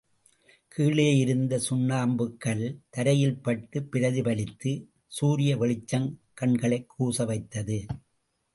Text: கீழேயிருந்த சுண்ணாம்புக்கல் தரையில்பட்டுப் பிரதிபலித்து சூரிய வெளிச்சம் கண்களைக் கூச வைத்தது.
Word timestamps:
கீழேயிருந்த 0.77 1.59
சுண்ணாம்புக்கல் 1.69 2.75
தரையில்பட்டுப் 2.97 3.87
பிரதிபலித்து 3.91 4.85
சூரிய 5.07 5.57
வெளிச்சம் 5.57 6.19
கண்களைக் 6.33 6.93
கூச 6.99 7.25
வைத்தது. 7.25 7.85